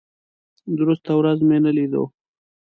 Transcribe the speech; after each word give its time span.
درسته 0.77 1.11
ورځ 1.19 1.39
مې 1.47 1.57
نه 1.65 1.71
لیدو. 1.77 2.03